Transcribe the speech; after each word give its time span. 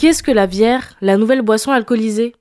Qu'est-ce 0.00 0.22
que 0.22 0.30
la 0.30 0.46
bière, 0.46 0.96
la 1.02 1.18
nouvelle 1.18 1.42
boisson 1.42 1.72
alcoolisée? 1.72 2.34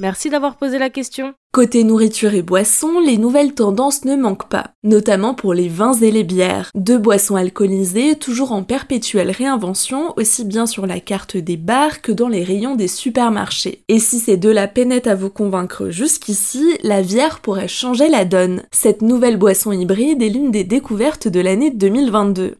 Merci 0.00 0.28
d'avoir 0.28 0.56
posé 0.56 0.76
la 0.76 0.90
question. 0.90 1.34
Côté 1.52 1.84
nourriture 1.84 2.34
et 2.34 2.42
boissons, 2.42 2.98
les 2.98 3.16
nouvelles 3.16 3.54
tendances 3.54 4.04
ne 4.04 4.16
manquent 4.16 4.48
pas, 4.48 4.72
notamment 4.82 5.34
pour 5.34 5.54
les 5.54 5.68
vins 5.68 5.94
et 5.94 6.10
les 6.10 6.24
bières. 6.24 6.72
Deux 6.74 6.98
boissons 6.98 7.36
alcoolisées 7.36 8.16
toujours 8.16 8.50
en 8.50 8.64
perpétuelle 8.64 9.30
réinvention, 9.30 10.12
aussi 10.16 10.44
bien 10.44 10.66
sur 10.66 10.84
la 10.84 10.98
carte 10.98 11.36
des 11.36 11.56
bars 11.56 12.02
que 12.02 12.10
dans 12.10 12.26
les 12.26 12.42
rayons 12.42 12.74
des 12.74 12.88
supermarchés. 12.88 13.84
Et 13.86 14.00
si 14.00 14.18
ces 14.18 14.36
deux-là 14.36 14.66
peinaient 14.66 15.06
à 15.06 15.14
vous 15.14 15.30
convaincre 15.30 15.90
jusqu'ici, 15.90 16.76
la 16.82 17.02
bière 17.02 17.38
pourrait 17.38 17.68
changer 17.68 18.08
la 18.08 18.24
donne. 18.24 18.64
Cette 18.72 19.02
nouvelle 19.02 19.36
boisson 19.36 19.70
hybride 19.70 20.22
est 20.22 20.28
l'une 20.28 20.50
des 20.50 20.64
découvertes 20.64 21.28
de 21.28 21.38
l'année 21.38 21.70
2022. 21.70 22.56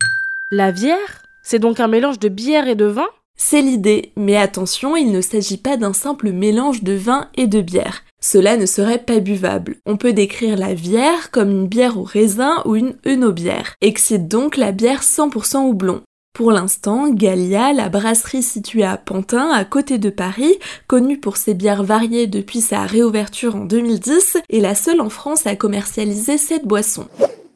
La 0.52 0.70
bière? 0.70 1.24
C'est 1.42 1.58
donc 1.58 1.80
un 1.80 1.88
mélange 1.88 2.20
de 2.20 2.28
bière 2.28 2.68
et 2.68 2.76
de 2.76 2.84
vin? 2.84 3.08
C'est 3.42 3.62
l'idée, 3.62 4.12
mais 4.18 4.36
attention, 4.36 4.96
il 4.96 5.10
ne 5.10 5.22
s'agit 5.22 5.56
pas 5.56 5.78
d'un 5.78 5.94
simple 5.94 6.30
mélange 6.30 6.82
de 6.82 6.92
vin 6.92 7.28
et 7.38 7.46
de 7.46 7.62
bière. 7.62 8.02
Cela 8.20 8.58
ne 8.58 8.66
serait 8.66 8.98
pas 8.98 9.18
buvable. 9.18 9.78
On 9.86 9.96
peut 9.96 10.12
décrire 10.12 10.58
la 10.58 10.74
bière 10.74 11.30
comme 11.30 11.50
une 11.50 11.66
bière 11.66 11.98
au 11.98 12.02
raisin 12.02 12.56
ou 12.66 12.76
une 12.76 12.96
œnobière. 13.06 13.76
Excite 13.80 14.28
donc 14.28 14.58
la 14.58 14.72
bière 14.72 15.02
100% 15.02 15.66
houblon. 15.66 16.02
Pour 16.34 16.52
l'instant, 16.52 17.08
Gallia, 17.08 17.72
la 17.72 17.88
brasserie 17.88 18.42
située 18.42 18.84
à 18.84 18.98
Pantin, 18.98 19.48
à 19.50 19.64
côté 19.64 19.96
de 19.96 20.10
Paris, 20.10 20.58
connue 20.86 21.18
pour 21.18 21.38
ses 21.38 21.54
bières 21.54 21.82
variées 21.82 22.26
depuis 22.26 22.60
sa 22.60 22.82
réouverture 22.82 23.56
en 23.56 23.64
2010, 23.64 24.36
est 24.50 24.60
la 24.60 24.74
seule 24.74 25.00
en 25.00 25.08
France 25.08 25.46
à 25.46 25.56
commercialiser 25.56 26.36
cette 26.36 26.66
boisson. 26.66 27.06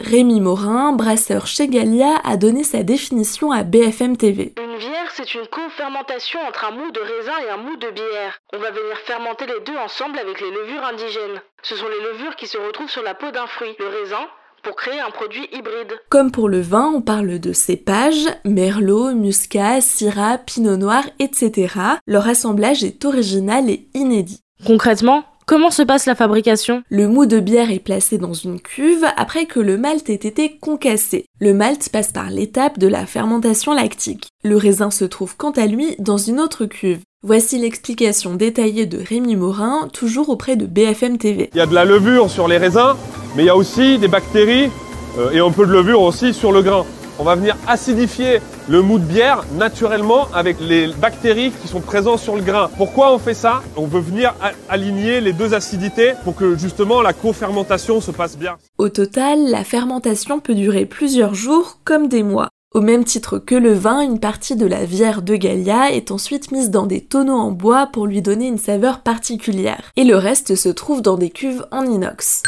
Rémi 0.01 0.41
Morin, 0.41 0.93
brasseur 0.93 1.47
chez 1.47 1.69
Gallia, 1.69 2.15
a 2.25 2.39
donné 2.39 2.65
sa 2.65 2.83
définition 2.83 3.53
à 3.53 3.65
BFM 3.65 4.17
TV. 4.17 4.55
Une 4.75 4.81
bière, 4.81 5.11
c'est 5.13 5.35
une 5.35 5.47
co-fermentation 5.47 6.41
entre 6.49 6.65
un 6.65 6.73
mou 6.73 6.91
de 6.91 6.99
raisin 6.99 7.39
et 7.47 7.51
un 7.51 7.59
mou 7.59 7.77
de 7.77 7.91
bière. 7.91 8.41
On 8.53 8.59
va 8.59 8.73
venir 8.73 8.97
fermenter 9.07 9.47
les 9.47 9.61
deux 9.65 9.77
ensemble 9.77 10.19
avec 10.19 10.41
les 10.41 10.51
levures 10.51 10.85
indigènes. 10.85 11.41
Ce 11.63 11.77
sont 11.77 11.87
les 11.87 12.05
levures 12.11 12.35
qui 12.35 12.49
se 12.49 12.59
retrouvent 12.59 12.91
sur 12.91 13.05
la 13.05 13.15
peau 13.15 13.31
d'un 13.31 13.47
fruit, 13.47 13.77
le 13.79 13.87
raisin, 13.87 14.27
pour 14.65 14.75
créer 14.75 14.99
un 14.99 15.11
produit 15.11 15.49
hybride. 15.53 16.01
Comme 16.09 16.33
pour 16.33 16.49
le 16.49 16.61
vin, 16.61 16.91
on 16.93 17.03
parle 17.03 17.39
de 17.39 17.53
cépages, 17.53 18.27
merlot, 18.45 19.15
muscat, 19.15 19.81
syrah, 19.81 20.39
pinot 20.39 20.77
noir, 20.77 21.05
etc. 21.21 21.73
Leur 22.09 22.27
assemblage 22.27 22.83
est 22.83 23.05
original 23.05 23.71
et 23.71 23.87
inédit. 23.95 24.41
Concrètement, 24.67 25.25
Comment 25.47 25.71
se 25.71 25.83
passe 25.83 26.07
la 26.07 26.15
fabrication? 26.15 26.83
Le 26.89 27.07
mou 27.07 27.27
de 27.27 27.39
bière 27.39 27.71
est 27.71 27.79
placé 27.79 28.17
dans 28.17 28.33
une 28.33 28.61
cuve 28.61 29.05
après 29.19 29.45
que 29.45 29.61
le 29.61 29.77
malt 29.77 30.09
ait 30.09 30.15
été 30.15 30.57
concassé. 30.59 31.27
Le 31.39 31.53
malt 31.53 31.91
passe 31.91 32.13
par 32.13 32.31
l'étape 32.31 32.79
de 32.79 32.89
la 32.89 33.05
fermentation 33.05 33.75
lactique. 33.75 34.29
Le 34.43 34.57
raisin 34.57 34.91
se 34.91 35.05
trouve 35.05 35.37
quant 35.37 35.51
à 35.51 35.67
lui 35.67 35.97
dans 35.99 36.17
une 36.17 36.41
autre 36.41 36.65
cuve. 36.65 37.01
Voici 37.23 37.59
l'explication 37.59 38.37
détaillée 38.37 38.87
de 38.87 38.99
Rémi 38.99 39.37
Morin, 39.37 39.89
toujours 39.93 40.31
auprès 40.31 40.57
de 40.57 40.65
BFM 40.65 41.19
TV. 41.19 41.51
Il 41.53 41.59
y 41.59 41.61
a 41.61 41.67
de 41.67 41.75
la 41.75 41.85
levure 41.85 42.31
sur 42.31 42.49
les 42.49 42.57
raisins, 42.57 42.95
mais 43.37 43.43
il 43.43 43.47
y 43.47 43.51
a 43.51 43.57
aussi 43.57 43.99
des 43.99 44.09
bactéries 44.09 44.71
euh, 45.19 45.31
et 45.31 45.41
un 45.41 45.51
peu 45.51 45.67
de 45.67 45.73
levure 45.73 46.01
aussi 46.01 46.33
sur 46.33 46.53
le 46.53 46.63
grain 46.63 46.87
on 47.19 47.25
va 47.25 47.35
venir 47.35 47.57
acidifier 47.67 48.41
le 48.69 48.81
mou 48.81 48.99
de 48.99 49.05
bière 49.05 49.45
naturellement 49.57 50.29
avec 50.33 50.57
les 50.61 50.89
bactéries 50.89 51.53
qui 51.63 51.69
sont 51.69 51.81
présentes 51.81 52.19
sur 52.19 52.37
le 52.37 52.43
grain. 52.43 52.71
Pourquoi 52.77 53.13
on 53.13 53.19
fait 53.19 53.35
ça? 53.35 53.63
On 53.77 53.87
veut 53.87 54.01
venir 54.01 54.35
aligner 54.69 55.21
les 55.21 55.33
deux 55.33 55.55
acidités 55.55 56.13
pour 56.25 56.35
que 56.35 56.57
justement 56.57 57.03
la 57.03 57.13
co-fermentation 57.13 58.01
se 58.01 58.11
passe 58.11 58.39
bien. 58.39 58.57
Au 58.79 58.89
total, 58.89 59.51
la 59.51 59.65
fermentation 59.65 60.41
peut 60.41 60.55
durer 60.55 60.87
plusieurs 60.87 61.35
jours 61.35 61.79
comme 61.85 62.09
des 62.09 62.23
mois. 62.23 62.49
Au 62.73 62.81
même 62.81 63.05
titre 63.05 63.39
que 63.39 63.55
le 63.55 63.73
vin, 63.73 64.01
une 64.01 64.19
partie 64.19 64.57
de 64.57 64.67
la 64.67 64.85
bière 64.85 65.23
de 65.23 65.37
Gallia 65.37 65.93
est 65.93 66.11
ensuite 66.11 66.51
mise 66.51 66.71
dans 66.71 66.87
des 66.87 67.03
tonneaux 67.03 67.37
en 67.37 67.53
bois 67.53 67.87
pour 67.93 68.07
lui 68.07 68.21
donner 68.21 68.49
une 68.49 68.59
saveur 68.59 69.01
particulière. 69.01 69.93
Et 69.97 70.03
le 70.03 70.17
reste 70.17 70.57
se 70.57 70.71
trouve 70.71 71.01
dans 71.01 71.17
des 71.17 71.31
cuves 71.31 71.65
en 71.71 71.85
inox. 71.85 72.43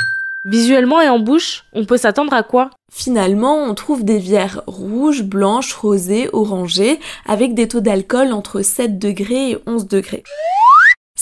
Visuellement 0.49 1.01
et 1.01 1.09
en 1.09 1.19
bouche, 1.19 1.65
on 1.73 1.85
peut 1.85 1.97
s'attendre 1.97 2.33
à 2.33 2.45
quoi? 2.45 2.71
Finalement, 2.93 3.65
on 3.65 3.75
trouve 3.75 4.05
des 4.05 4.21
bières 4.21 4.63
rouges, 4.69 5.25
blanches, 5.25 5.75
rosées, 5.75 6.31
orangées, 6.33 7.01
avec 7.27 7.55
des 7.55 7.67
taux 7.67 7.81
d'alcool 7.81 8.33
entre 8.33 8.63
7 8.63 8.97
degrés 8.97 9.51
et 9.51 9.59
11 9.67 9.89
degrés. 9.89 10.23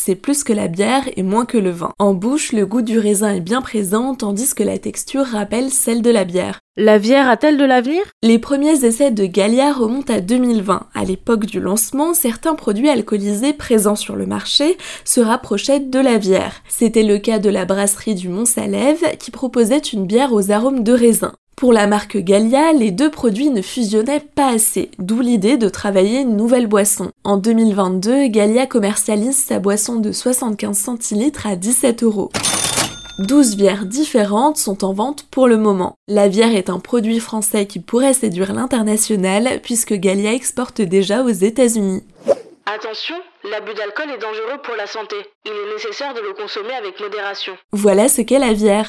C'est 0.06 0.16
plus 0.16 0.44
que 0.44 0.52
la 0.52 0.68
bière 0.68 1.08
et 1.16 1.22
moins 1.22 1.46
que 1.46 1.56
le 1.56 1.70
vin. 1.70 1.94
En 1.98 2.12
bouche, 2.12 2.52
le 2.52 2.66
goût 2.66 2.82
du 2.82 2.98
raisin 2.98 3.36
est 3.36 3.40
bien 3.40 3.62
présent, 3.62 4.14
tandis 4.14 4.54
que 4.54 4.62
la 4.62 4.76
texture 4.76 5.24
rappelle 5.24 5.70
celle 5.70 6.02
de 6.02 6.10
la 6.10 6.24
bière. 6.24 6.60
La 6.76 6.98
bière 6.98 7.26
a-t-elle 7.26 7.56
de 7.56 7.64
l'avenir? 7.64 8.02
Les 8.22 8.38
premiers 8.38 8.84
essais 8.84 9.12
de 9.12 9.24
Gallia 9.24 9.72
remontent 9.72 10.12
à 10.12 10.20
2020. 10.20 10.88
À 10.92 11.04
l'époque 11.04 11.46
du 11.46 11.58
lancement, 11.58 12.12
certains 12.12 12.54
produits 12.54 12.90
alcoolisés 12.90 13.54
présents 13.54 13.96
sur 13.96 14.14
le 14.14 14.26
marché 14.26 14.76
se 15.06 15.22
rapprochaient 15.22 15.80
de 15.80 16.00
la 16.00 16.18
bière. 16.18 16.56
C'était 16.68 17.02
le 17.02 17.16
cas 17.16 17.38
de 17.38 17.48
la 17.48 17.64
brasserie 17.64 18.14
du 18.14 18.28
Mont-Salève 18.28 19.16
qui 19.18 19.30
proposait 19.30 19.78
une 19.78 20.04
bière 20.04 20.34
aux 20.34 20.50
arômes 20.50 20.82
de 20.82 20.92
raisin. 20.92 21.32
Pour 21.56 21.72
la 21.72 21.86
marque 21.86 22.16
Gallia, 22.16 22.72
les 22.72 22.90
deux 22.90 23.10
produits 23.10 23.50
ne 23.50 23.62
fusionnaient 23.62 24.24
pas 24.34 24.52
assez, 24.52 24.90
d'où 24.98 25.20
l'idée 25.20 25.56
de 25.56 25.68
travailler 25.68 26.20
une 26.20 26.36
nouvelle 26.36 26.66
boisson. 26.66 27.12
En 27.22 27.36
2022, 27.36 28.26
Gallia 28.26 28.66
commercialise 28.66 29.36
sa 29.36 29.60
boisson 29.60 29.96
de 29.96 30.10
75 30.10 30.76
centilitres 30.76 31.46
à 31.46 31.54
17 31.54 32.02
euros. 32.02 32.32
12 33.20 33.56
bières 33.56 33.86
différentes 33.86 34.56
sont 34.56 34.84
en 34.84 34.92
vente 34.92 35.26
pour 35.30 35.46
le 35.46 35.56
moment. 35.56 35.94
La 36.08 36.28
bière 36.28 36.54
est 36.56 36.70
un 36.70 36.80
produit 36.80 37.20
français 37.20 37.66
qui 37.66 37.78
pourrait 37.78 38.14
séduire 38.14 38.52
l'international 38.52 39.60
puisque 39.62 39.94
Gallia 39.94 40.32
exporte 40.32 40.80
déjà 40.80 41.22
aux 41.22 41.28
États-Unis. 41.28 42.02
Attention, 42.66 43.14
l'abus 43.48 43.74
d'alcool 43.74 44.10
est 44.10 44.20
dangereux 44.20 44.60
pour 44.64 44.74
la 44.74 44.88
santé. 44.88 45.16
Il 45.44 45.52
est 45.52 45.74
nécessaire 45.74 46.14
de 46.14 46.20
le 46.20 46.32
consommer 46.32 46.74
avec 46.74 46.98
modération. 46.98 47.52
Voilà 47.72 48.08
ce 48.08 48.22
qu'est 48.22 48.40
la 48.40 48.54
bière. 48.54 48.88